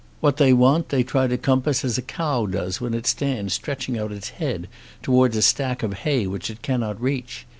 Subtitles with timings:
[0.19, 3.99] What they want they try to compass as a cow does when it stands stretching
[3.99, 4.67] out its head
[5.03, 7.45] towards a stack of hay which it cannot reach.